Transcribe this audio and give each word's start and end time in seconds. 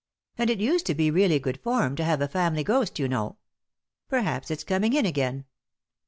And 0.35 0.49
it 0.49 0.59
used 0.59 0.87
to 0.87 0.95
be 0.95 1.11
really 1.11 1.37
good 1.37 1.61
form 1.61 1.95
to 1.97 2.03
have 2.03 2.21
a 2.21 2.27
family 2.27 2.63
ghost, 2.63 2.97
you 2.97 3.07
know. 3.07 3.37
Perhaps 4.09 4.49
it's 4.49 4.63
coming 4.63 4.93
in 4.93 5.05
again. 5.05 5.45